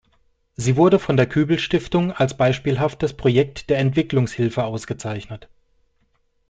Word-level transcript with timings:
Sie 0.55 0.77
wurde 0.77 0.97
von 0.97 1.15
der 1.15 1.29
Kübel-Stiftung 1.29 2.11
als 2.11 2.35
beispielhaftes 2.35 3.15
Projekt 3.15 3.69
der 3.69 3.77
Entwicklungshilfe 3.77 4.63
ausgezeichnet. 4.63 5.47